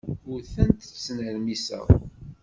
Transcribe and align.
Ur 0.31 0.39
tent-ttnermiseɣ. 0.53 1.85